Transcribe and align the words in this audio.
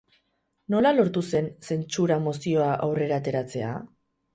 Nola 0.75 0.93
lortu 0.95 1.23
zen 1.29 1.51
zentsura 1.69 2.21
mozioa 2.27 2.75
aurrera 2.91 3.25
ateratzea? 3.25 3.75